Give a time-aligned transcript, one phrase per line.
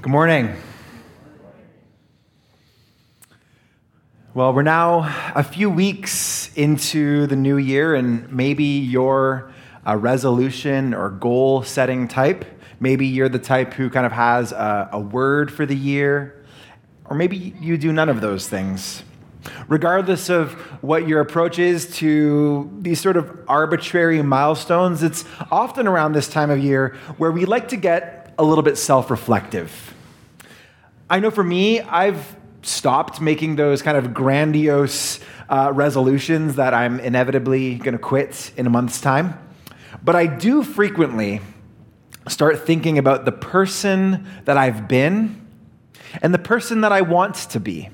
[0.00, 0.54] Good morning.
[4.32, 9.52] Well, we're now a few weeks into the new year, and maybe you're
[9.84, 12.44] a uh, resolution or goal setting type.
[12.78, 16.44] Maybe you're the type who kind of has a, a word for the year,
[17.06, 19.02] or maybe you do none of those things.
[19.66, 26.12] Regardless of what your approach is to these sort of arbitrary milestones, it's often around
[26.12, 29.94] this time of year where we like to get a little bit self reflective.
[31.10, 37.00] I know for me, I've stopped making those kind of grandiose uh, resolutions that I'm
[37.00, 39.38] inevitably going to quit in a month's time.
[40.02, 41.40] But I do frequently
[42.28, 45.46] start thinking about the person that I've been
[46.22, 47.90] and the person that I want to be.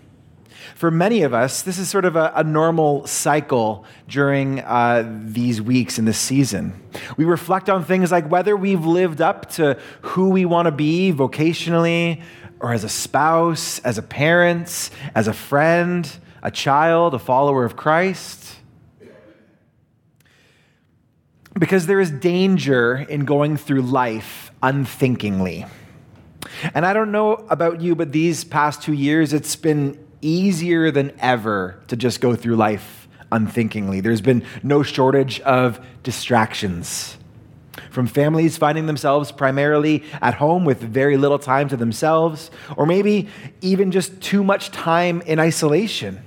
[0.74, 5.62] For many of us, this is sort of a, a normal cycle during uh, these
[5.62, 6.74] weeks in this season.
[7.16, 11.12] We reflect on things like whether we've lived up to who we want to be
[11.12, 12.22] vocationally,
[12.58, 16.10] or as a spouse, as a parent, as a friend,
[16.42, 18.56] a child, a follower of Christ.
[21.56, 25.66] Because there is danger in going through life unthinkingly.
[26.74, 31.12] And I don't know about you, but these past two years, it's been easier than
[31.20, 34.00] ever to just go through life unthinkingly.
[34.00, 37.16] There's been no shortage of distractions
[37.90, 43.28] from families finding themselves primarily at home with very little time to themselves, or maybe
[43.60, 46.24] even just too much time in isolation.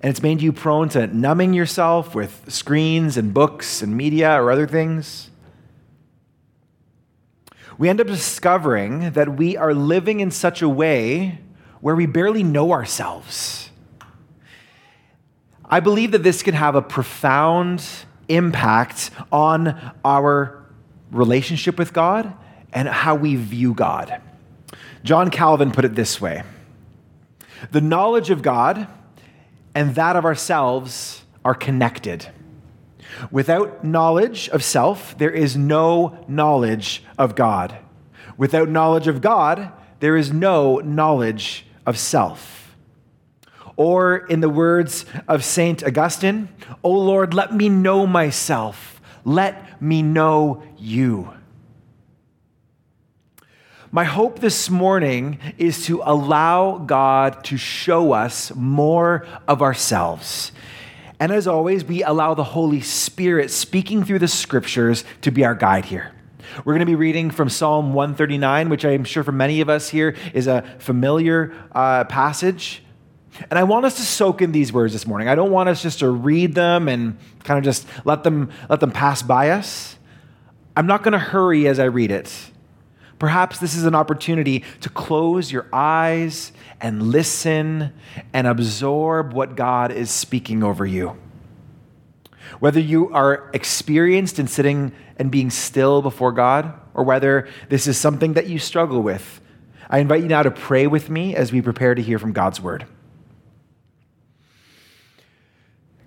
[0.00, 4.50] And it's made you prone to numbing yourself with screens and books and media or
[4.50, 5.30] other things.
[7.78, 11.40] We end up discovering that we are living in such a way
[11.86, 13.70] where we barely know ourselves.
[15.64, 17.80] I believe that this can have a profound
[18.26, 20.66] impact on our
[21.12, 22.34] relationship with God
[22.72, 24.20] and how we view God.
[25.04, 26.42] John Calvin put it this way
[27.70, 28.88] The knowledge of God
[29.72, 32.26] and that of ourselves are connected.
[33.30, 37.78] Without knowledge of self, there is no knowledge of God.
[38.36, 39.70] Without knowledge of God,
[40.00, 42.74] there is no knowledge of self.
[43.76, 45.84] Or, in the words of St.
[45.84, 46.48] Augustine,
[46.82, 49.00] O Lord, let me know myself.
[49.24, 51.32] Let me know you.
[53.92, 60.52] My hope this morning is to allow God to show us more of ourselves.
[61.20, 65.54] And as always, we allow the Holy Spirit speaking through the scriptures to be our
[65.54, 66.12] guide here.
[66.64, 69.88] We're going to be reading from Psalm 139, which I'm sure for many of us
[69.88, 72.82] here is a familiar uh, passage.
[73.50, 75.28] And I want us to soak in these words this morning.
[75.28, 78.80] I don't want us just to read them and kind of just let them, let
[78.80, 79.96] them pass by us.
[80.76, 82.32] I'm not going to hurry as I read it.
[83.18, 87.92] Perhaps this is an opportunity to close your eyes and listen
[88.32, 91.16] and absorb what God is speaking over you.
[92.60, 97.96] Whether you are experienced in sitting and being still before God, or whether this is
[97.96, 99.40] something that you struggle with,
[99.88, 102.60] I invite you now to pray with me as we prepare to hear from God's
[102.60, 102.86] word.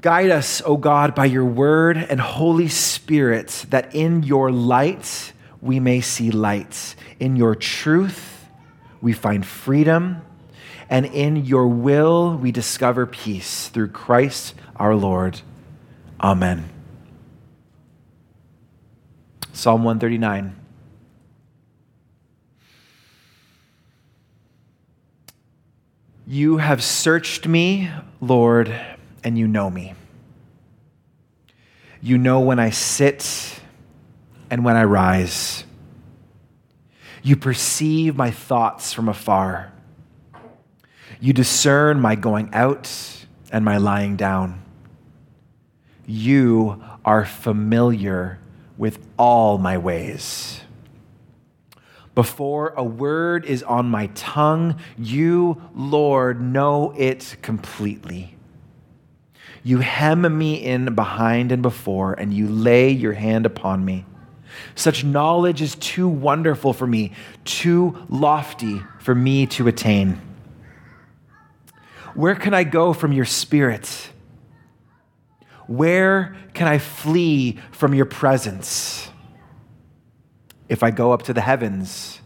[0.02, 5.80] Guide us, O God, by your word and Holy Spirit, that in your light we
[5.80, 6.96] may see light.
[7.20, 8.48] In your truth
[9.02, 10.22] we find freedom,
[10.90, 15.42] and in your will we discover peace through Christ our Lord.
[16.22, 16.79] Amen.
[19.60, 20.56] Psalm 139.
[26.26, 27.90] You have searched me,
[28.22, 28.74] Lord
[29.22, 29.96] and you know me.
[32.02, 33.60] You know when I sit
[34.50, 35.66] and when I rise.
[37.22, 39.74] You perceive my thoughts from afar.
[41.20, 42.90] You discern my going out
[43.52, 44.64] and my lying down.
[46.06, 48.39] You are familiar
[48.80, 50.62] with all my ways.
[52.16, 58.36] Before a word is on my tongue, you, Lord, know it completely.
[59.64, 64.06] You hem me in behind and before, and you lay your hand upon me.
[64.76, 67.12] Such knowledge is too wonderful for me,
[67.44, 70.22] too lofty for me to attain.
[72.16, 74.10] Where can I go from your spirit?
[75.70, 79.08] Where can I flee from your presence?
[80.68, 82.22] If I go up to the heavens,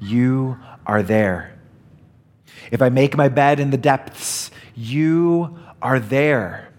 [0.00, 1.56] you are there.
[2.72, 6.70] If I make my bed in the depths, you are there.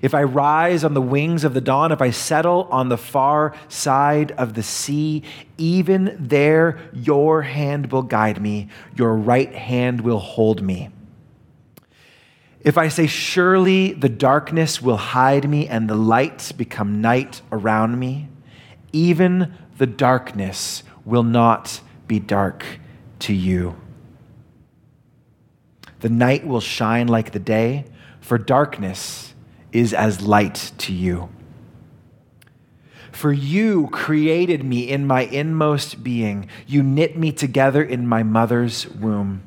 [0.00, 3.54] If I rise on the wings of the dawn, if I settle on the far
[3.68, 5.22] side of the sea,
[5.58, 10.88] even there your hand will guide me, your right hand will hold me.
[12.64, 17.98] If I say, Surely the darkness will hide me and the light become night around
[17.98, 18.28] me,
[18.92, 22.64] even the darkness will not be dark
[23.20, 23.76] to you.
[26.00, 27.84] The night will shine like the day,
[28.20, 29.34] for darkness
[29.72, 31.30] is as light to you.
[33.10, 38.88] For you created me in my inmost being, you knit me together in my mother's
[38.88, 39.42] womb.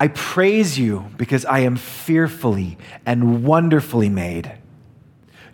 [0.00, 4.50] I praise you because I am fearfully and wonderfully made.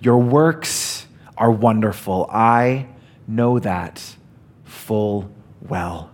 [0.00, 2.28] Your works are wonderful.
[2.31, 2.87] I
[3.26, 4.16] know that
[4.62, 6.12] full well.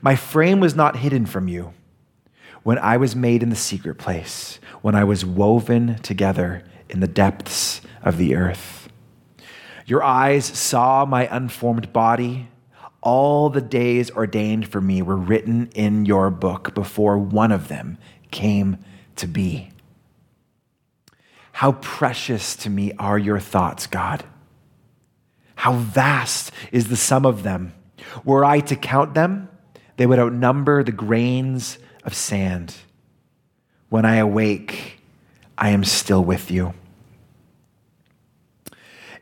[0.00, 1.74] My frame was not hidden from you
[2.62, 7.06] when I was made in the secret place, when I was woven together in the
[7.06, 8.88] depths of the earth.
[9.84, 12.48] Your eyes saw my unformed body
[13.06, 17.96] all the days ordained for me were written in your book before one of them
[18.32, 18.76] came
[19.14, 19.70] to be.
[21.52, 24.24] How precious to me are your thoughts, God.
[25.54, 27.74] How vast is the sum of them.
[28.24, 29.50] Were I to count them,
[29.98, 32.74] they would outnumber the grains of sand.
[33.88, 34.98] When I awake,
[35.56, 36.74] I am still with you.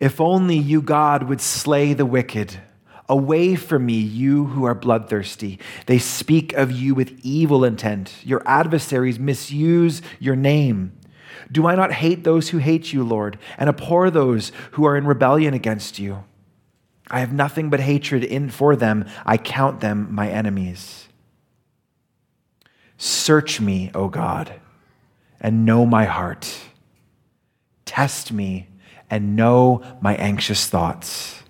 [0.01, 2.61] If only you, God, would slay the wicked
[3.09, 5.59] Away from me, you who are bloodthirsty.
[5.87, 8.15] They speak of you with evil intent.
[8.25, 10.93] Your adversaries misuse your name.
[11.53, 15.07] Do I not hate those who hate you, Lord, and abhor those who are in
[15.07, 16.25] rebellion against you?
[17.11, 19.05] I have nothing but hatred in for them.
[19.27, 21.09] I count them my enemies.
[22.97, 24.55] Search me, O God,
[25.39, 26.51] and know my heart.
[27.85, 28.69] Test me
[29.11, 31.44] and know my anxious thoughts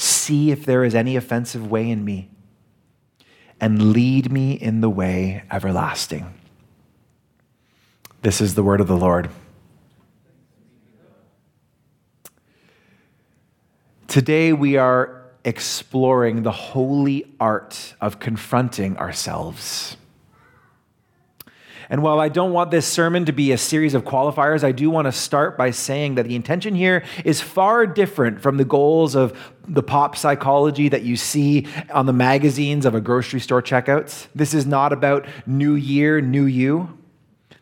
[0.00, 2.30] See if there is any offensive way in me,
[3.60, 6.32] and lead me in the way everlasting.
[8.22, 9.28] This is the word of the Lord.
[14.08, 19.98] Today we are exploring the holy art of confronting ourselves.
[21.90, 24.88] And while I don't want this sermon to be a series of qualifiers, I do
[24.90, 29.16] want to start by saying that the intention here is far different from the goals
[29.16, 34.28] of the pop psychology that you see on the magazines of a grocery store checkouts.
[34.36, 36.96] This is not about new year, new you.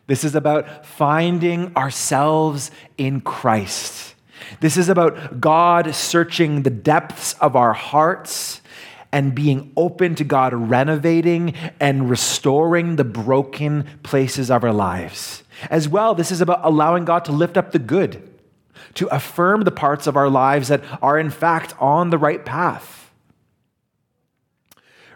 [0.09, 4.15] This is about finding ourselves in Christ.
[4.61, 8.61] This is about God searching the depths of our hearts
[9.13, 15.43] and being open to God renovating and restoring the broken places of our lives.
[15.71, 18.29] As well, this is about allowing God to lift up the good,
[18.95, 23.11] to affirm the parts of our lives that are in fact on the right path.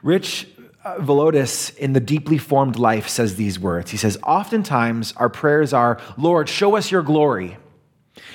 [0.02, 0.48] Rich
[0.84, 3.92] uh, Villodas in The Deeply Formed Life says these words.
[3.92, 7.56] He says, Oftentimes our prayers are, Lord, show us your glory.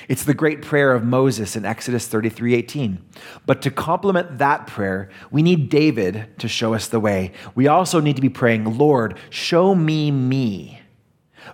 [0.08, 3.04] It's the great prayer of Moses in Exodus 33 18.
[3.44, 7.32] But to complement that prayer, we need David to show us the way.
[7.54, 10.80] We also need to be praying, Lord, show me me.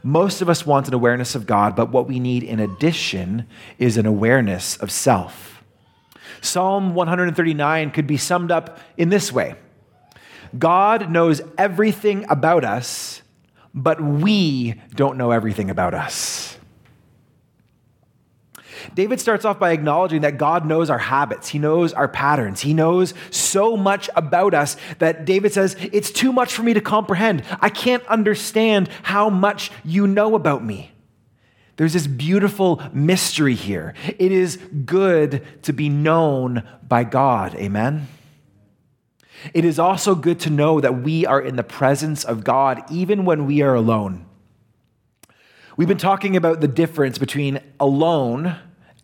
[0.03, 3.47] Most of us want an awareness of God, but what we need in addition
[3.79, 5.63] is an awareness of self.
[6.41, 9.57] Psalm 139 could be summed up in this way
[10.57, 13.23] God knows everything about us,
[13.75, 16.54] but we don't know everything about us.
[18.95, 22.75] David starts off by acknowledging that God knows our habits, He knows our patterns, He
[22.75, 27.45] knows so much about us that David says, It's too much for me to comprehend.
[27.61, 30.91] I can't understand how much you know about me.
[31.77, 33.95] There's this beautiful mystery here.
[34.19, 37.55] It is good to be known by God.
[37.57, 38.07] Amen.
[39.53, 43.25] It is also good to know that we are in the presence of God even
[43.25, 44.25] when we are alone.
[45.77, 48.57] We've been talking about the difference between alone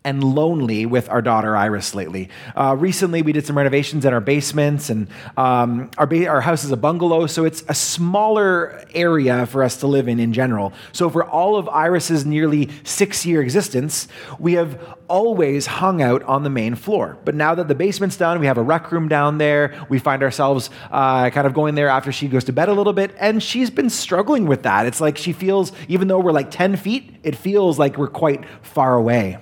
[0.03, 2.29] and lonely with our daughter Iris lately.
[2.55, 6.63] Uh, recently, we did some renovations in our basements, and um, our, ba- our house
[6.63, 10.73] is a bungalow, so it's a smaller area for us to live in in general.
[10.91, 14.07] So, for all of Iris's nearly six year existence,
[14.39, 17.19] we have always hung out on the main floor.
[17.23, 19.85] But now that the basement's done, we have a rec room down there.
[19.87, 22.93] We find ourselves uh, kind of going there after she goes to bed a little
[22.93, 24.87] bit, and she's been struggling with that.
[24.87, 28.43] It's like she feels, even though we're like 10 feet, it feels like we're quite
[28.63, 29.37] far away.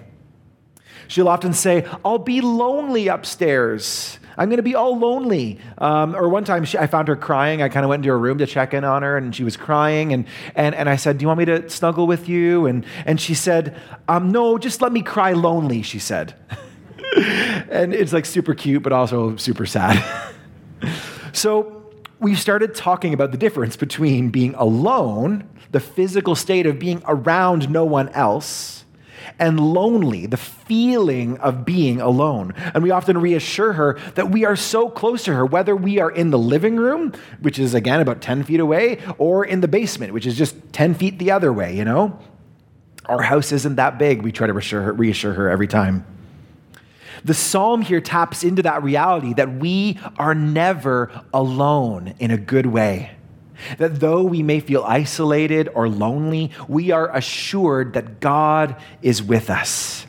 [1.09, 4.19] She'll often say, I'll be lonely upstairs.
[4.37, 5.59] I'm going to be all lonely.
[5.79, 7.63] Um, or one time she, I found her crying.
[7.63, 9.57] I kind of went into her room to check in on her, and she was
[9.57, 10.13] crying.
[10.13, 12.67] And, and, and I said, Do you want me to snuggle with you?
[12.67, 13.75] And, and she said,
[14.07, 16.35] um, No, just let me cry lonely, she said.
[17.17, 20.05] and it's like super cute, but also super sad.
[21.33, 27.01] so we started talking about the difference between being alone, the physical state of being
[27.07, 28.78] around no one else
[29.37, 32.53] and lonely, the feeling of being alone.
[32.73, 36.09] And we often reassure her that we are so close to her, whether we are
[36.09, 40.13] in the living room, which is again about 10 feet away, or in the basement,
[40.13, 42.17] which is just 10 feet the other way, you know?
[43.05, 44.21] Our house isn't that big.
[44.21, 46.05] We try to reassure her, reassure her every time.
[47.25, 52.65] The psalm here taps into that reality that we are never alone in a good
[52.65, 53.11] way.
[53.77, 59.49] That though we may feel isolated or lonely, we are assured that God is with
[59.49, 60.05] us.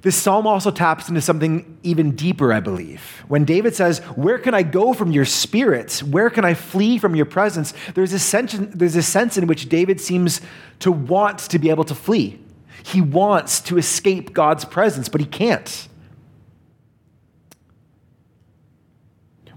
[0.00, 3.24] This psalm also taps into something even deeper, I believe.
[3.26, 5.98] When David says, Where can I go from your spirit?
[5.98, 7.74] Where can I flee from your presence?
[7.94, 10.40] There's a sense, there's a sense in which David seems
[10.80, 12.38] to want to be able to flee.
[12.84, 15.88] He wants to escape God's presence, but he can't.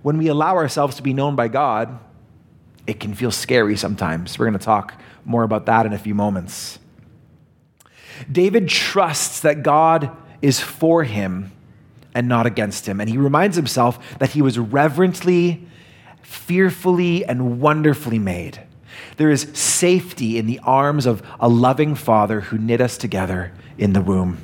[0.01, 2.00] When we allow ourselves to be known by God,
[2.88, 4.38] it can feel scary sometimes.
[4.38, 4.94] We're going to talk
[5.26, 6.80] more about that in a few moments.
[8.32, 11.52] David trusts that God is for him
[12.14, 13.00] and not against him.
[13.00, 15.68] And he reminds himself that he was reverently,
[16.22, 18.62] fearfully, and wonderfully made.
[19.18, 23.94] There is safety in the arms of a loving father who knit us together in
[23.94, 24.38] the womb.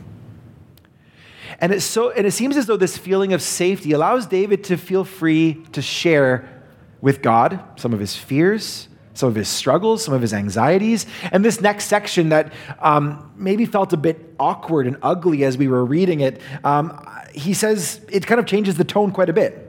[1.60, 4.78] And, it's so, and it seems as though this feeling of safety allows David to
[4.78, 6.57] feel free to share
[7.02, 11.06] with God, some of his fears, some of his struggles, some of his anxieties.
[11.32, 15.68] And this next section that um, maybe felt a bit awkward and ugly as we
[15.68, 19.64] were reading it, um, he says it kind of changes the tone quite a bit.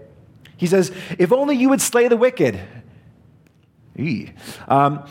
[0.56, 2.60] He says, If only you would slay the wicked.
[4.68, 5.04] Um,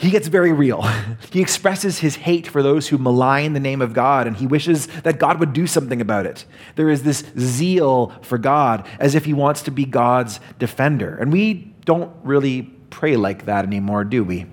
[0.00, 0.82] he gets very real.
[1.30, 4.86] he expresses his hate for those who malign the name of God, and he wishes
[5.02, 6.46] that God would do something about it.
[6.76, 11.16] There is this zeal for God as if he wants to be God's defender.
[11.16, 14.46] And we don't really pray like that anymore, do we?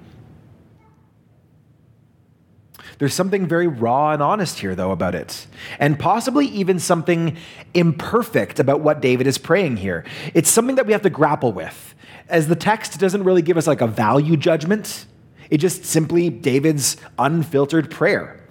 [3.00, 5.48] There's something very raw and honest here, though, about it.
[5.80, 7.38] And possibly even something
[7.74, 10.04] imperfect about what David is praying here.
[10.34, 11.96] It's something that we have to grapple with.
[12.28, 15.06] As the text doesn't really give us like a value judgment,
[15.50, 18.44] it's just simply David's unfiltered prayer.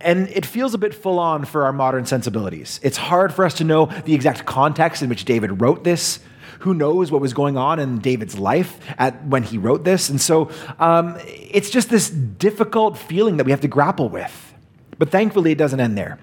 [0.00, 2.78] And it feels a bit full on for our modern sensibilities.
[2.82, 6.20] It's hard for us to know the exact context in which David wrote this.
[6.60, 10.10] Who knows what was going on in David's life at, when he wrote this?
[10.10, 14.54] And so um, it's just this difficult feeling that we have to grapple with.
[14.98, 16.18] But thankfully, it doesn't end there.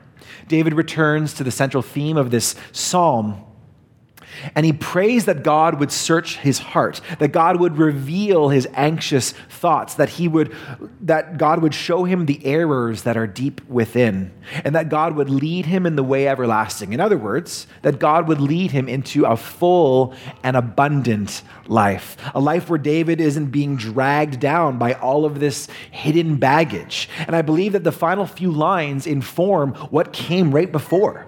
[0.48, 3.44] David returns to the central theme of this psalm
[4.56, 9.32] and he prays that God would search his heart, that God would reveal his anxious
[9.50, 10.56] thoughts, that he would
[11.02, 14.32] that God would show him the errors that are deep within,
[14.64, 16.94] and that God would lead him in the way everlasting.
[16.94, 22.40] In other words, that God would lead him into a full and abundant life, a
[22.40, 27.10] life where David isn't being dragged down by all of this hidden baggage.
[27.28, 31.26] And I believe that the final few lines inform what came right before.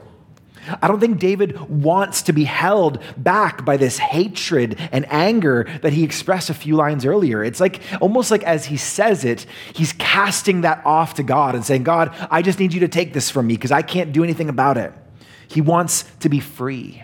[0.82, 5.94] I don't think David wants to be held back by this hatred and anger that
[5.94, 7.44] he expressed a few lines earlier.
[7.44, 11.66] It's like almost like as he says it, he's casting that off to God and
[11.66, 14.24] saying, God, I just need you to take this from me because I can't do
[14.24, 14.94] anything about it.
[15.48, 17.04] He wants to be free.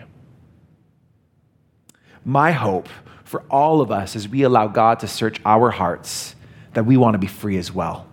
[2.24, 2.88] My hope
[3.24, 6.34] for all of us as we allow God to search our hearts
[6.74, 8.06] that we want to be free as well.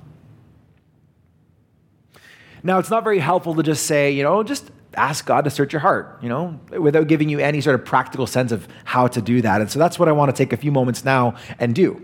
[2.64, 5.72] Now, it's not very helpful to just say, you know, just ask God to search
[5.72, 9.22] your heart, you know, without giving you any sort of practical sense of how to
[9.22, 9.62] do that.
[9.62, 12.02] And so that's what I want to take a few moments now and do.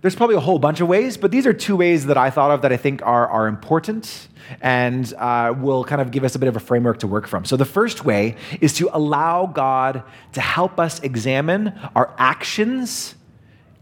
[0.00, 2.52] There's probably a whole bunch of ways, but these are two ways that I thought
[2.52, 4.28] of that I think are, are important
[4.60, 7.44] and uh, will kind of give us a bit of a framework to work from.
[7.44, 13.16] So, the first way is to allow God to help us examine our actions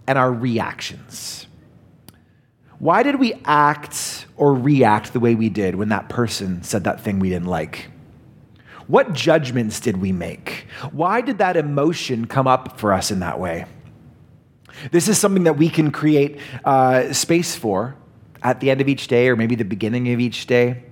[0.07, 1.46] and our reactions.
[2.79, 7.01] Why did we act or react the way we did when that person said that
[7.01, 7.89] thing we didn't like?
[8.87, 10.67] What judgments did we make?
[10.93, 13.65] Why did that emotion come up for us in that way?
[14.93, 17.97] This is something that we can create uh, space for
[18.43, 20.85] at the end of each day or maybe the beginning of each day.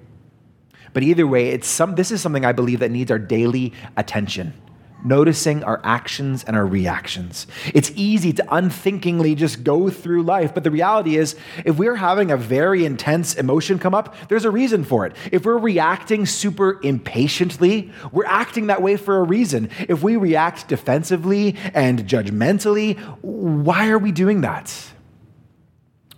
[0.95, 4.55] But either way, it's some, this is something I believe that needs our daily attention
[5.05, 7.47] noticing our actions and our reactions.
[7.75, 12.31] It's easy to unthinkingly just go through life, but the reality is, if we're having
[12.31, 15.15] a very intense emotion come up, there's a reason for it.
[15.31, 19.71] If we're reacting super impatiently, we're acting that way for a reason.
[19.89, 24.75] If we react defensively and judgmentally, why are we doing that?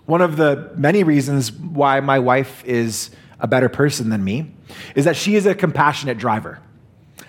[0.05, 4.52] One of the many reasons why my wife is a better person than me
[4.95, 6.61] is that she is a compassionate driver.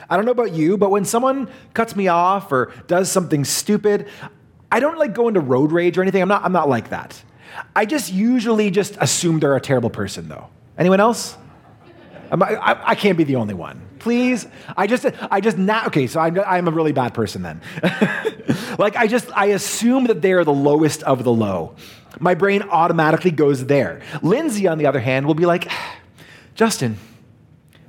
[0.10, 4.08] I don't know about you, but when someone cuts me off or does something stupid,
[4.72, 6.22] I don't like go into road rage or anything.
[6.22, 7.22] I'm not, I'm not like that.
[7.76, 10.48] I just usually just assume they're a terrible person, though.
[10.78, 11.36] Anyone else?
[12.32, 13.82] I, I, can't be the only one.
[14.00, 15.88] Please, I just, I just not.
[15.88, 17.62] Okay, so I'm, I'm a really bad person then.
[18.78, 21.76] like I just, I assume that they are the lowest of the low.
[22.20, 24.02] My brain automatically goes there.
[24.22, 25.72] Lindsay, on the other hand, will be like,
[26.56, 26.98] Justin,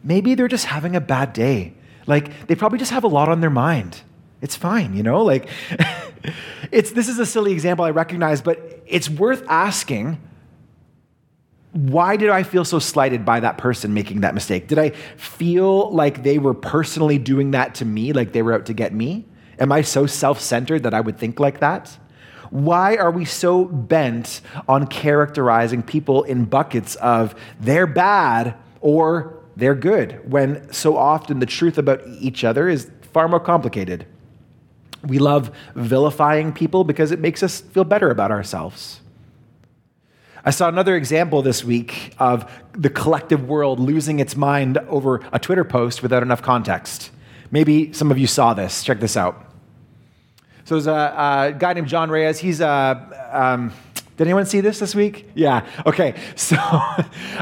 [0.05, 1.75] maybe they're just having a bad day.
[2.09, 4.01] Like they probably just have a lot on their mind.
[4.41, 5.23] It's fine, you know?
[5.23, 5.49] Like
[6.73, 10.21] it's this is a silly example I recognize, but it's worth asking
[11.73, 14.67] why did I feel so slighted by that person making that mistake?
[14.69, 18.67] Did I feel like they were personally doing that to me, like they were out
[18.67, 19.27] to get me?
[19.59, 21.99] Am I so self centered that I would think like that?
[22.51, 29.75] Why are we so bent on characterizing people in buckets of they're bad or they're
[29.75, 34.07] good, when so often the truth about each other is far more complicated?
[35.05, 39.01] We love vilifying people because it makes us feel better about ourselves.
[40.45, 45.41] I saw another example this week of the collective world losing its mind over a
[45.41, 47.11] Twitter post without enough context.
[47.51, 48.85] Maybe some of you saw this.
[48.85, 49.45] Check this out.
[50.67, 52.39] So there's a, a guy named Jon Reyes.
[52.39, 53.31] He's a.
[53.33, 53.73] Um,
[54.19, 55.31] did anyone see this this week?
[55.35, 55.65] Yeah.
[55.87, 56.15] Okay.
[56.37, 56.57] So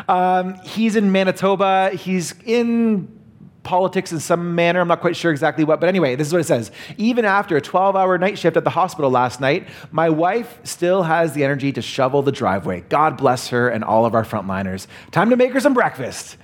[0.08, 1.90] um, he's in Manitoba.
[1.90, 3.16] He's in
[3.62, 4.80] politics in some manner.
[4.80, 6.70] I'm not quite sure exactly what, but anyway, this is what it says.
[6.98, 11.02] Even after a 12 hour night shift at the hospital last night, my wife still
[11.02, 12.82] has the energy to shovel the driveway.
[12.88, 14.86] God bless her and all of our frontliners.
[15.10, 16.36] Time to make her some breakfast.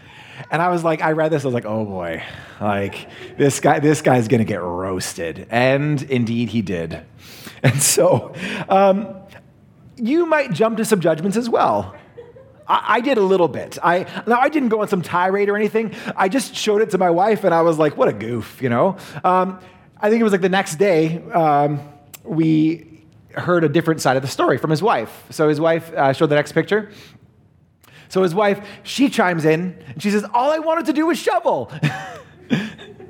[0.50, 2.22] And I was like, I read this, I was like, oh boy,
[2.60, 5.46] like this guy, this guy's gonna get roasted.
[5.50, 7.02] And indeed he did.
[7.64, 8.34] And so
[8.68, 9.21] um,
[10.02, 11.94] you might jump to some judgments as well.
[12.66, 13.78] I, I did a little bit.
[13.82, 15.94] I now I didn't go on some tirade or anything.
[16.16, 18.68] I just showed it to my wife, and I was like, "What a goof," you
[18.68, 18.96] know.
[19.22, 19.60] Um,
[20.00, 21.80] I think it was like the next day um,
[22.24, 25.24] we heard a different side of the story from his wife.
[25.30, 26.90] So his wife uh, showed the next picture.
[28.08, 31.18] So his wife, she chimes in and she says, All I wanted to do was
[31.18, 31.72] shovel.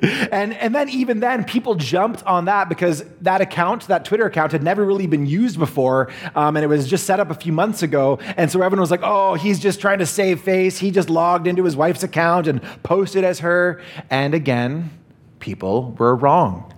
[0.32, 4.50] and, and then, even then, people jumped on that because that account, that Twitter account,
[4.50, 6.10] had never really been used before.
[6.34, 8.18] Um, and it was just set up a few months ago.
[8.36, 10.78] And so everyone was like, oh, he's just trying to save face.
[10.78, 13.80] He just logged into his wife's account and posted as her.
[14.10, 14.90] And again,
[15.38, 16.74] people were wrong.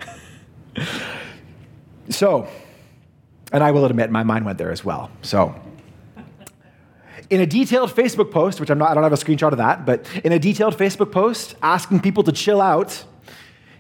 [2.11, 2.47] so,
[3.53, 5.11] and I will admit, my mind went there as well.
[5.23, 5.55] So,
[7.31, 9.87] in a detailed Facebook post, which I'm not, I don't have a screenshot of that,
[9.87, 13.03] but in a detailed Facebook post asking people to chill out,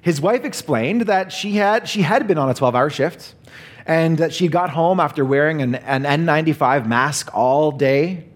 [0.04, 3.34] his wife explained that she had, she had been on a 12 hour shift
[3.86, 8.26] and that she got home after wearing an, an N95 mask all day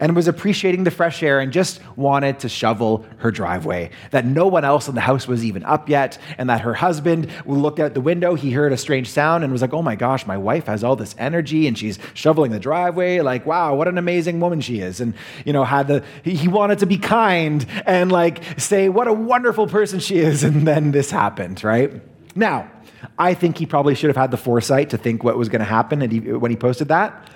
[0.00, 3.90] and was appreciating the fresh air and just wanted to shovel her driveway.
[4.10, 7.30] That no one else in the house was even up yet, and that her husband
[7.46, 10.26] looked out the window, he heard a strange sound and was like, oh my gosh,
[10.26, 13.20] my wife has all this energy and she's shoveling the driveway.
[13.20, 15.00] Like, wow, what an amazing woman she is.
[15.00, 19.12] And, you know, had the, he wanted to be kind and like say, what a
[19.12, 20.44] wonderful person she is.
[20.48, 21.92] And then this happened, right?
[22.34, 22.70] Now,
[23.18, 25.66] I think he probably should have had the foresight to think what was going to
[25.66, 26.00] happen
[26.40, 27.28] when he posted that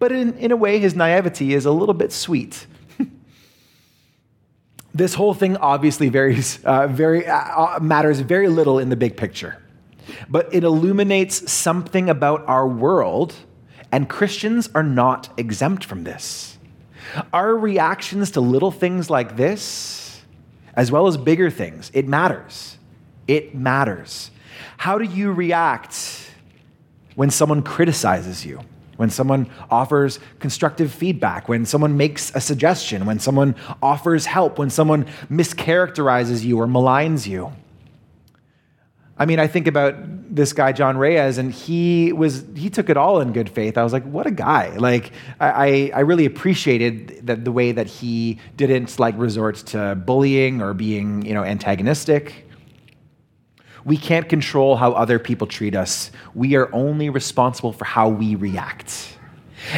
[0.00, 2.66] but in, in a way, his naivety is a little bit sweet.
[4.94, 9.16] this whole thing obviously varies, uh, very, uh, uh, matters very little in the big
[9.16, 9.62] picture,
[10.28, 13.34] but it illuminates something about our world,
[13.92, 16.56] and Christians are not exempt from this.
[17.32, 20.22] Our reactions to little things like this,
[20.74, 22.78] as well as bigger things, it matters.
[23.28, 24.30] It matters.
[24.78, 26.30] How do you react
[27.16, 28.60] when someone criticizes you?
[29.00, 34.68] When someone offers constructive feedback, when someone makes a suggestion, when someone offers help, when
[34.68, 37.50] someone mischaracterizes you or maligns you.
[39.16, 39.94] I mean, I think about
[40.34, 43.78] this guy Jon Reyes, and he was he took it all in good faith.
[43.78, 44.76] I was like, what a guy!
[44.76, 50.60] Like, I I really appreciated that the way that he didn't like resort to bullying
[50.60, 52.49] or being you know antagonistic.
[53.84, 56.10] We can't control how other people treat us.
[56.34, 59.16] We are only responsible for how we react.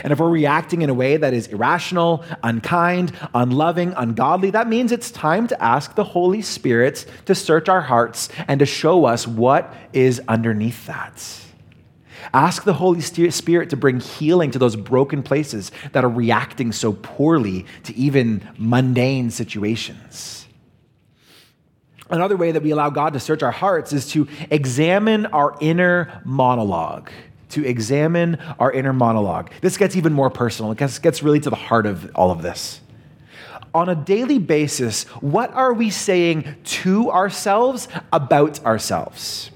[0.02, 4.92] And if we're reacting in a way that is irrational, unkind, unloving, ungodly, that means
[4.92, 9.26] it's time to ask the Holy Spirit to search our hearts and to show us
[9.26, 11.40] what is underneath that.
[12.32, 16.92] Ask the Holy Spirit to bring healing to those broken places that are reacting so
[16.92, 20.41] poorly to even mundane situations.
[22.12, 26.20] Another way that we allow God to search our hearts is to examine our inner
[26.26, 27.10] monologue.
[27.50, 29.50] To examine our inner monologue.
[29.62, 30.72] This gets even more personal.
[30.72, 32.82] It gets, gets really to the heart of all of this.
[33.74, 39.50] On a daily basis, what are we saying to ourselves about ourselves?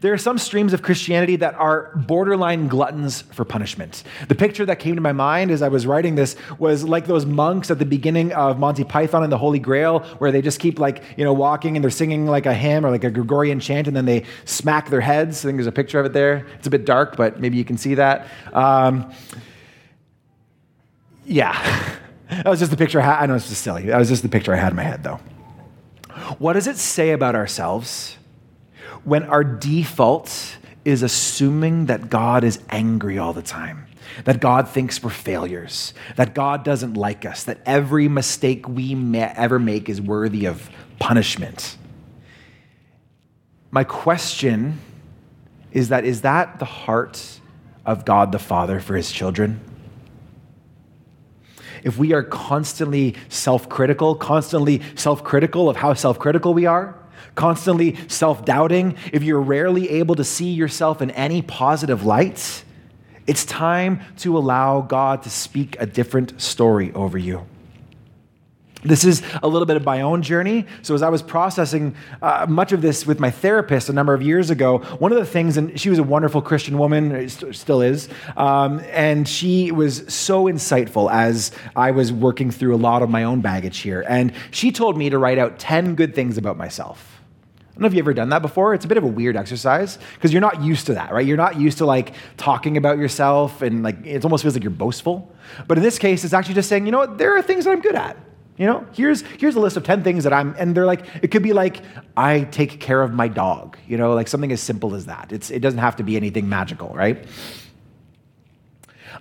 [0.00, 4.02] There are some streams of Christianity that are borderline gluttons for punishment.
[4.28, 7.26] The picture that came to my mind as I was writing this was like those
[7.26, 10.78] monks at the beginning of Monty Python and the Holy Grail, where they just keep
[10.78, 13.86] like, you know, walking and they're singing like a hymn or like a Gregorian chant,
[13.86, 15.44] and then they smack their heads.
[15.44, 16.46] I think there's a picture of it there.
[16.58, 18.28] It's a bit dark, but maybe you can see that.
[18.52, 19.12] Um,
[21.24, 21.96] yeah,
[22.28, 23.22] that was just the picture I had.
[23.22, 23.86] I know it's just silly.
[23.86, 25.20] That was just the picture I had in my head, though.
[26.38, 28.16] What does it say about ourselves?
[29.04, 33.86] When our default is assuming that God is angry all the time,
[34.24, 39.58] that God thinks we're failures, that God doesn't like us, that every mistake we ever
[39.58, 41.76] make is worthy of punishment.
[43.70, 44.80] My question
[45.72, 47.40] is that is that the heart
[47.86, 49.60] of God the Father for his children?
[51.82, 56.98] If we are constantly self critical, constantly self critical of how self critical we are,
[57.34, 62.64] constantly self doubting, if you're rarely able to see yourself in any positive light,
[63.26, 67.46] it's time to allow God to speak a different story over you.
[68.82, 70.66] This is a little bit of my own journey.
[70.82, 74.22] So, as I was processing uh, much of this with my therapist a number of
[74.22, 78.08] years ago, one of the things, and she was a wonderful Christian woman, still is,
[78.36, 83.24] um, and she was so insightful as I was working through a lot of my
[83.24, 84.04] own baggage here.
[84.08, 87.20] And she told me to write out 10 good things about myself
[87.70, 88.74] I don't know if you've ever done that before.
[88.74, 91.24] It's a bit of a weird exercise because you're not used to that, right?
[91.24, 94.70] You're not used to like talking about yourself and like it almost feels like you're
[94.70, 95.32] boastful.
[95.66, 97.70] But in this case, it's actually just saying, you know what, there are things that
[97.70, 98.18] I'm good at.
[98.60, 101.28] You know, here's here's a list of 10 things that I'm and they're like it
[101.30, 101.80] could be like
[102.14, 105.32] I take care of my dog, you know, like something as simple as that.
[105.32, 107.24] It's it doesn't have to be anything magical, right?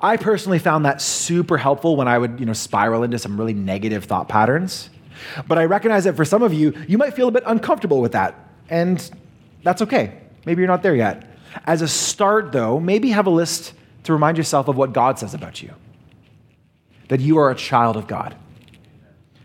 [0.01, 3.53] I personally found that super helpful when I would, you know, spiral into some really
[3.53, 4.89] negative thought patterns.
[5.47, 8.11] But I recognize that for some of you, you might feel a bit uncomfortable with
[8.11, 8.35] that
[8.69, 9.09] and
[9.63, 10.17] that's okay.
[10.45, 11.25] Maybe you're not there yet.
[11.65, 13.71] As a start, though, maybe have a list
[14.03, 15.71] to remind yourself of what God says about you
[17.07, 18.35] that you are a child of God,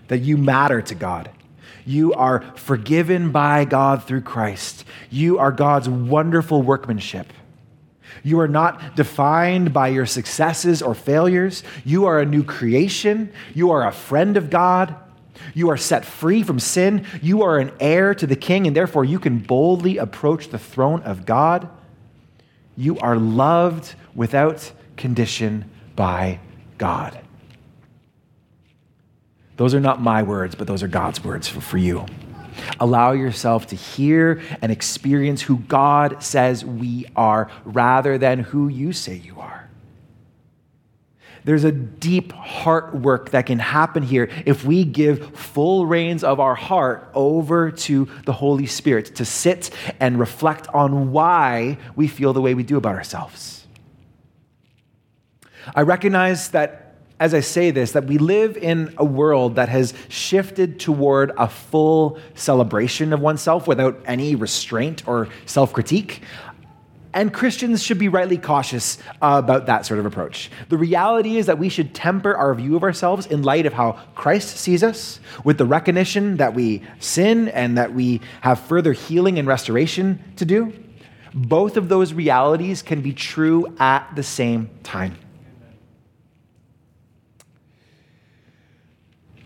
[0.08, 1.30] that you matter to God.
[1.86, 4.84] You are forgiven by God through Christ.
[5.10, 7.32] You are God's wonderful workmanship.
[8.22, 11.62] You are not defined by your successes or failures.
[11.84, 13.32] You are a new creation.
[13.54, 14.94] You are a friend of God.
[15.52, 17.06] You are set free from sin.
[17.20, 21.02] You are an heir to the king, and therefore you can boldly approach the throne
[21.02, 21.68] of God.
[22.76, 26.40] You are loved without condition by
[26.78, 27.23] God.
[29.56, 32.06] Those are not my words, but those are God's words for, for you.
[32.80, 38.92] Allow yourself to hear and experience who God says we are rather than who you
[38.92, 39.68] say you are.
[41.44, 46.40] There's a deep heart work that can happen here if we give full reins of
[46.40, 52.32] our heart over to the Holy Spirit to sit and reflect on why we feel
[52.32, 53.66] the way we do about ourselves.
[55.74, 56.84] I recognize that
[57.24, 61.48] as I say this, that we live in a world that has shifted toward a
[61.48, 66.20] full celebration of oneself without any restraint or self critique.
[67.14, 70.50] And Christians should be rightly cautious about that sort of approach.
[70.68, 73.92] The reality is that we should temper our view of ourselves in light of how
[74.14, 79.38] Christ sees us, with the recognition that we sin and that we have further healing
[79.38, 80.74] and restoration to do.
[81.32, 85.16] Both of those realities can be true at the same time.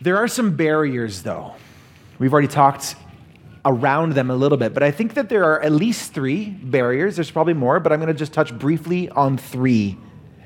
[0.01, 1.55] There are some barriers, though.
[2.19, 2.95] We've already talked
[3.65, 4.75] around them a little bit.
[4.75, 7.17] But I think that there are at least three barriers.
[7.17, 9.97] There's probably more, but I'm going to just touch briefly on three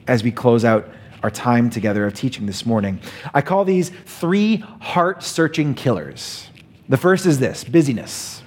[0.06, 0.88] as we close out
[1.22, 3.00] our time together of teaching this morning.
[3.32, 6.48] I call these three heart searching killers.
[6.88, 8.42] The first is this busyness.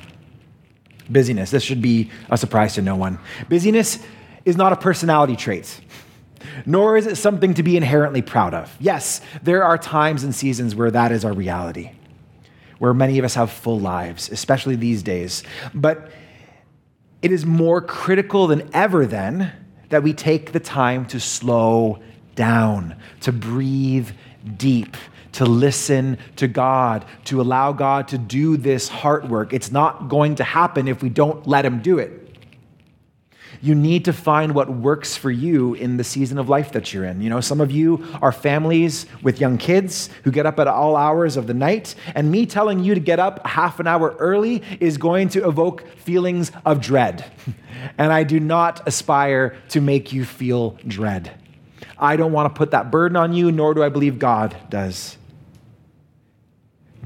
[1.10, 1.52] Busyness.
[1.52, 3.20] This should be a surprise to no one.
[3.48, 4.00] Busyness
[4.44, 5.80] is not a personality trait
[6.66, 8.76] nor is it something to be inherently proud of.
[8.80, 11.92] Yes, there are times and seasons where that is our reality
[12.80, 15.44] where many of us have full lives, especially these days.
[15.74, 16.12] But
[17.22, 19.52] it is more critical than ever then
[19.90, 22.00] that we take the time to slow
[22.36, 24.10] down, to breathe
[24.58, 24.98] deep,
[25.34, 29.54] to listen to God, to allow God to do this heart work.
[29.54, 32.25] It's not going to happen if we don't let Him do it.
[33.66, 37.04] You need to find what works for you in the season of life that you're
[37.04, 37.20] in.
[37.24, 40.96] You know, some of you are families with young kids who get up at all
[40.96, 44.62] hours of the night, and me telling you to get up half an hour early
[44.80, 47.26] is going to evoke feelings of dread.
[47.98, 51.32] and I do not aspire to make you feel dread.
[51.98, 55.18] I don't want to put that burden on you, nor do I believe God does.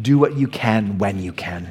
[0.01, 1.69] Do what you can when you can.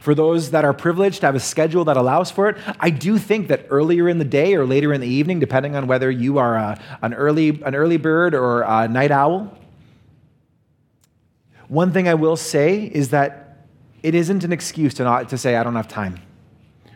[0.00, 3.18] For those that are privileged to have a schedule that allows for it, I do
[3.18, 6.38] think that earlier in the day or later in the evening, depending on whether you
[6.38, 9.56] are a, an, early, an early bird or a night owl,
[11.68, 13.66] one thing I will say is that
[14.02, 16.18] it isn't an excuse to, not, to say, I don't have time.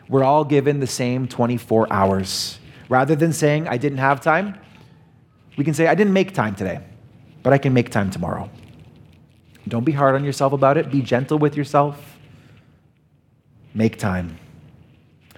[0.09, 2.57] We're all given the same 24 hours.
[2.89, 4.59] Rather than saying, I didn't have time,
[5.57, 6.79] we can say, I didn't make time today,
[7.43, 8.49] but I can make time tomorrow.
[9.67, 10.91] Don't be hard on yourself about it.
[10.91, 12.14] Be gentle with yourself.
[13.75, 14.39] Make time.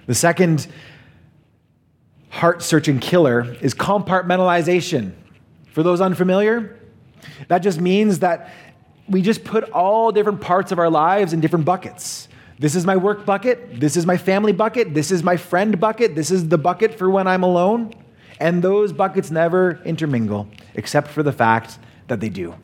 [0.06, 0.68] The second
[2.30, 5.12] heart searching killer is compartmentalization.
[5.72, 6.78] For those unfamiliar,
[7.48, 8.50] that just means that
[9.08, 12.28] we just put all different parts of our lives in different buckets.
[12.60, 13.80] This is my work bucket.
[13.80, 14.94] This is my family bucket.
[14.94, 16.14] This is my friend bucket.
[16.14, 17.92] This is the bucket for when I'm alone.
[18.38, 22.54] And those buckets never intermingle, except for the fact that they do.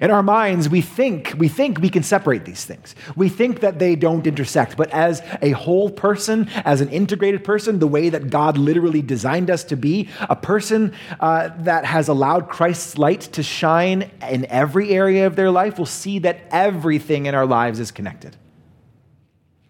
[0.00, 2.94] In our minds, we think, we think we can separate these things.
[3.16, 4.76] We think that they don't intersect.
[4.76, 9.50] But as a whole person, as an integrated person, the way that God literally designed
[9.50, 14.90] us to be, a person uh, that has allowed Christ's light to shine in every
[14.90, 18.36] area of their life will see that everything in our lives is connected.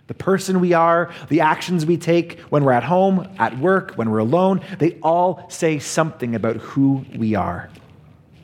[0.09, 4.11] The person we are, the actions we take when we're at home, at work, when
[4.11, 7.71] we're alone, they all say something about who we are.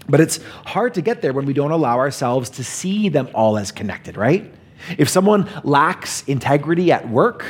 [0.09, 3.57] But it's hard to get there when we don't allow ourselves to see them all
[3.57, 4.53] as connected, right?
[4.99, 7.47] If someone lacks integrity at work,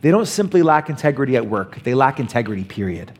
[0.00, 3.12] they don't simply lack integrity at work, they lack integrity, period.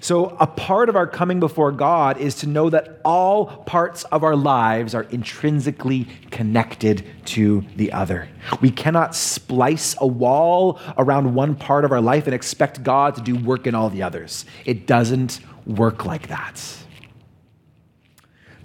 [0.00, 4.22] So, a part of our coming before God is to know that all parts of
[4.22, 8.28] our lives are intrinsically connected to the other.
[8.60, 13.22] We cannot splice a wall around one part of our life and expect God to
[13.22, 14.44] do work in all the others.
[14.66, 16.62] It doesn't work like that.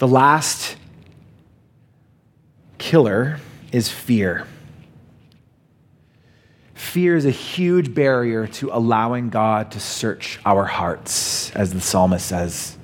[0.02, 0.78] The last
[2.80, 3.38] killer
[3.72, 4.48] is fear.
[6.74, 12.26] Fear is a huge barrier to allowing God to search our hearts, as the psalmist
[12.26, 12.80] says.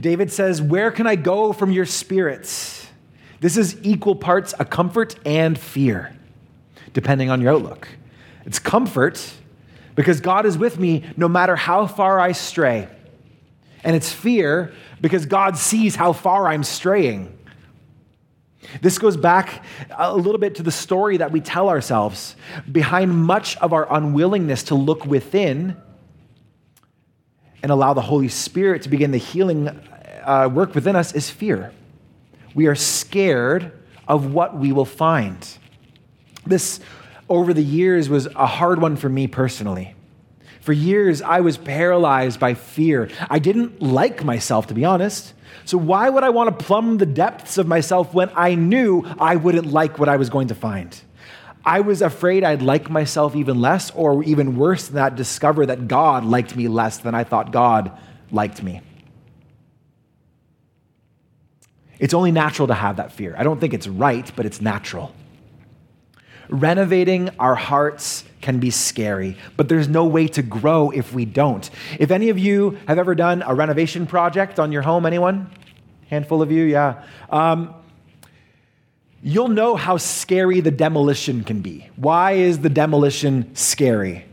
[0.00, 2.88] David says, Where can I go from your spirits?
[3.38, 6.12] This is equal parts a comfort and fear,
[6.92, 7.86] depending on your outlook.
[8.44, 9.32] It's comfort
[9.94, 12.88] because God is with me no matter how far I stray.
[13.84, 17.38] And it's fear because God sees how far I'm straying.
[18.80, 22.36] This goes back a little bit to the story that we tell ourselves.
[22.70, 25.76] Behind much of our unwillingness to look within
[27.62, 29.68] and allow the Holy Spirit to begin the healing
[30.24, 31.72] uh, work within us is fear.
[32.54, 33.72] We are scared
[34.06, 35.46] of what we will find.
[36.46, 36.80] This,
[37.28, 39.94] over the years, was a hard one for me personally.
[40.62, 43.10] For years, I was paralyzed by fear.
[43.28, 45.34] I didn't like myself, to be honest.
[45.64, 49.34] So, why would I want to plumb the depths of myself when I knew I
[49.36, 50.98] wouldn't like what I was going to find?
[51.64, 55.88] I was afraid I'd like myself even less, or even worse than that, discover that
[55.88, 57.98] God liked me less than I thought God
[58.30, 58.82] liked me.
[61.98, 63.34] It's only natural to have that fear.
[63.36, 65.12] I don't think it's right, but it's natural.
[66.52, 71.70] Renovating our hearts can be scary, but there's no way to grow if we don't.
[71.98, 75.50] If any of you have ever done a renovation project on your home, anyone?
[76.10, 77.04] Handful of you, yeah.
[77.30, 77.74] Um,
[79.22, 81.88] you'll know how scary the demolition can be.
[81.96, 84.26] Why is the demolition scary?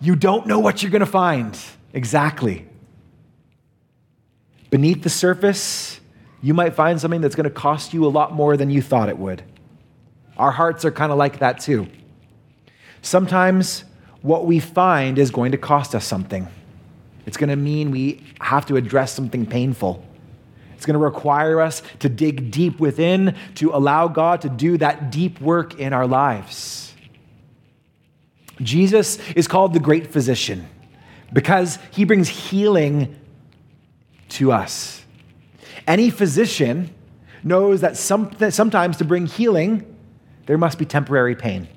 [0.00, 1.56] You don't know what you're going to find.
[1.92, 2.66] Exactly.
[4.68, 6.00] Beneath the surface,
[6.42, 9.08] you might find something that's going to cost you a lot more than you thought
[9.08, 9.44] it would.
[10.36, 11.88] Our hearts are kind of like that too.
[13.02, 13.84] Sometimes
[14.22, 16.48] what we find is going to cost us something.
[17.26, 20.04] It's going to mean we have to address something painful.
[20.74, 25.10] It's going to require us to dig deep within to allow God to do that
[25.10, 26.94] deep work in our lives.
[28.62, 30.68] Jesus is called the great physician
[31.32, 33.18] because he brings healing
[34.30, 35.04] to us.
[35.86, 36.94] Any physician
[37.42, 39.89] knows that sometimes to bring healing,
[40.50, 41.68] there must be temporary pain.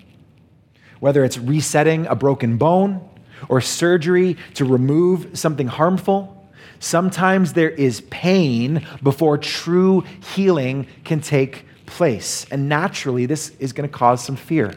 [1.00, 3.08] whether it's resetting a broken bone
[3.48, 6.50] or surgery to remove something harmful.
[6.80, 12.48] Sometimes there is pain before true healing can take place.
[12.50, 14.74] And naturally, this is going to cause some fear.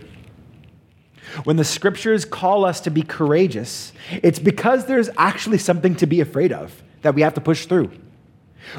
[1.44, 6.20] When the scriptures call us to be courageous, it's because there's actually something to be
[6.20, 7.92] afraid of that we have to push through.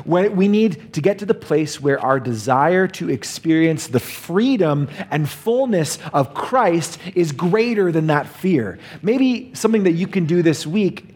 [0.06, 5.30] We need to get to the place where our desire to experience the freedom and
[5.30, 8.80] fullness of Christ is greater than that fear.
[9.02, 11.16] Maybe something that you can do this week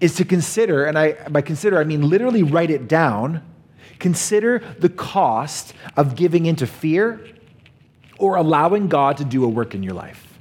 [0.00, 3.42] is to consider, and I, by consider, I mean literally write it down.
[4.00, 7.24] Consider the cost of giving into fear
[8.18, 10.38] or allowing God to do a work in your life.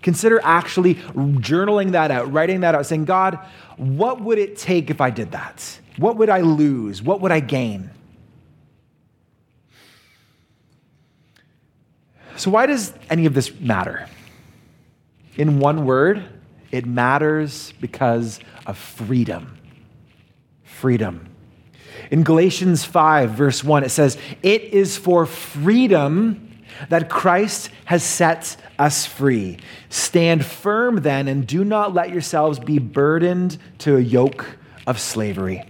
[0.00, 3.38] Consider actually journaling that out, writing that out, saying, God,
[3.76, 5.80] what would it take if I did that?
[5.96, 7.02] What would I lose?
[7.02, 7.90] What would I gain?
[12.36, 14.08] So, why does any of this matter?
[15.36, 16.24] In one word,
[16.70, 19.58] it matters because of freedom.
[20.64, 21.28] Freedom.
[22.10, 26.48] In Galatians 5, verse 1, it says, It is for freedom
[26.88, 29.58] that Christ has set us free.
[29.88, 35.64] Stand firm then, and do not let yourselves be burdened to a yoke of slavery.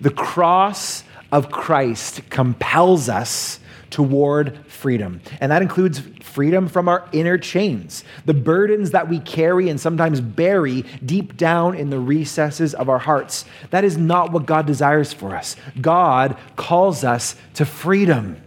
[0.00, 3.60] The cross of Christ compels us
[3.90, 5.20] toward freedom.
[5.40, 10.20] And that includes freedom from our inner chains, the burdens that we carry and sometimes
[10.20, 13.44] bury deep down in the recesses of our hearts.
[13.70, 15.56] That is not what God desires for us.
[15.80, 18.40] God calls us to freedom.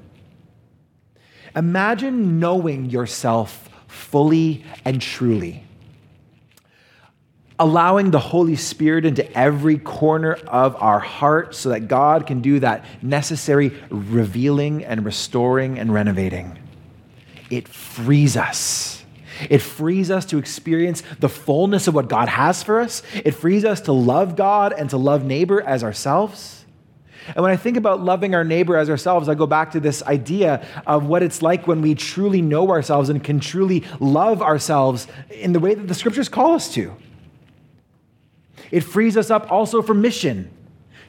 [1.56, 5.66] Imagine knowing yourself fully and truly
[7.60, 12.60] allowing the Holy Spirit into every corner of our heart so that God can do
[12.60, 16.58] that necessary revealing and restoring and renovating.
[17.50, 19.04] It frees us.
[19.50, 23.04] It frees us to experience the fullness of what God has for us.
[23.14, 26.66] It frees us to love God and to love neighbor as ourselves.
[27.28, 30.04] And when I think about loving our neighbor as ourselves, I go back to this
[30.04, 35.08] idea of what it's like when we truly know ourselves and can truly love ourselves
[35.30, 36.94] in the way that the scriptures call us to.
[38.74, 40.50] It frees us up also for mission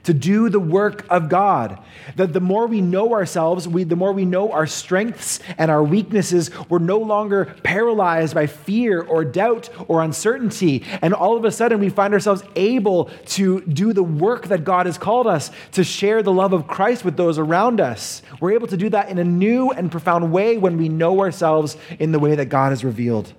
[0.03, 1.83] to do the work of God.
[2.16, 5.83] That the more we know ourselves, we, the more we know our strengths and our
[5.83, 10.85] weaknesses, we're no longer paralyzed by fear or doubt or uncertainty.
[11.00, 14.85] And all of a sudden, we find ourselves able to do the work that God
[14.85, 18.20] has called us to share the love of Christ with those around us.
[18.40, 21.79] We're able to do that in a new and profound way when we know ourselves
[21.98, 23.33] in the way that God has revealed.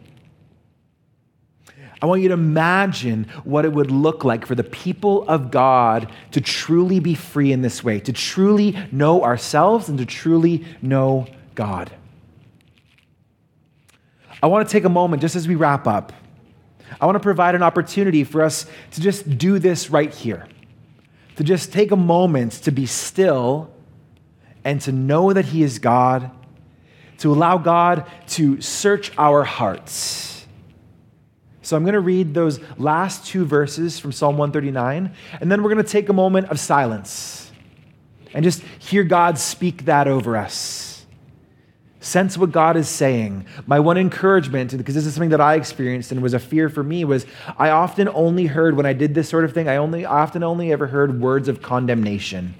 [2.05, 6.11] I want you to imagine what it would look like for the people of God
[6.33, 11.25] to truly be free in this way, to truly know ourselves and to truly know
[11.55, 11.91] God.
[14.43, 16.13] I want to take a moment just as we wrap up.
[17.01, 20.47] I want to provide an opportunity for us to just do this right here,
[21.37, 23.73] to just take a moment to be still
[24.63, 26.29] and to know that He is God,
[27.17, 30.34] to allow God to search our hearts
[31.65, 35.71] so I'm going to read those last two verses from Psalm 139, and then we're
[35.73, 37.51] going to take a moment of silence
[38.35, 41.05] and just hear God speak that over us.
[42.01, 43.47] Sense what God is saying.
[43.65, 46.83] My one encouragement, because this is something that I experienced and was a fear for
[46.83, 47.25] me, was
[47.57, 50.71] I often only heard, when I did this sort of thing, I only often only
[50.71, 52.53] ever heard words of condemnation.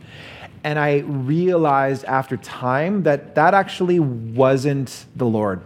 [0.63, 5.61] And I realized after time that that actually wasn't the Lord.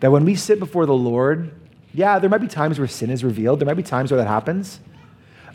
[0.00, 1.52] That when we sit before the Lord,
[1.98, 4.28] yeah, there might be times where sin is revealed, there might be times where that
[4.28, 4.78] happens.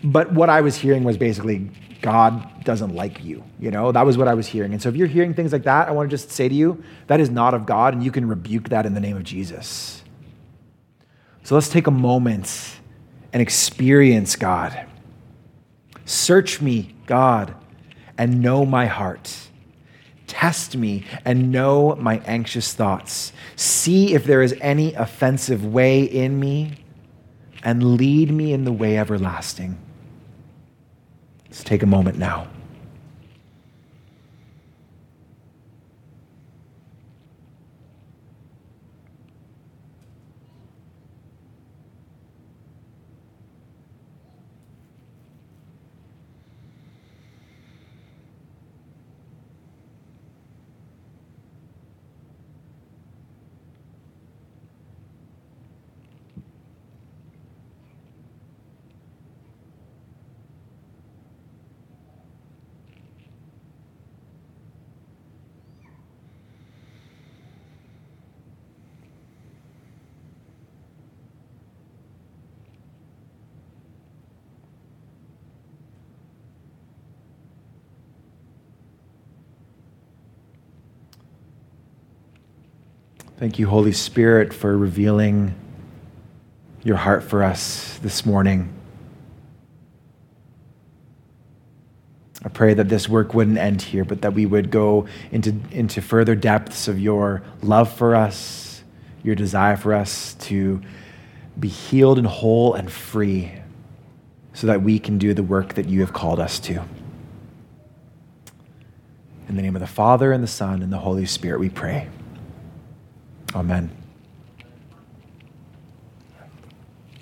[0.03, 1.69] But what I was hearing was basically,
[2.01, 3.45] God doesn't like you.
[3.61, 4.73] You know, that was what I was hearing.
[4.73, 6.83] And so if you're hearing things like that, I want to just say to you,
[7.07, 10.03] that is not of God, and you can rebuke that in the name of Jesus.
[11.43, 12.77] So let's take a moment
[13.31, 14.85] and experience God.
[16.03, 17.55] Search me, God,
[18.17, 19.33] and know my heart.
[20.33, 23.31] Test me and know my anxious thoughts.
[23.55, 26.73] See if there is any offensive way in me,
[27.63, 29.77] and lead me in the way everlasting.
[31.45, 32.47] Let's take a moment now.
[83.43, 85.53] Thank you, Holy Spirit, for revealing
[86.81, 88.73] your heart for us this morning.
[92.45, 96.01] I pray that this work wouldn't end here, but that we would go into, into
[96.01, 98.81] further depths of your love for us,
[99.23, 100.81] your desire for us to
[101.59, 103.51] be healed and whole and free
[104.53, 106.81] so that we can do the work that you have called us to.
[109.49, 112.07] In the name of the Father, and the Son, and the Holy Spirit, we pray.
[113.55, 114.02] Amen.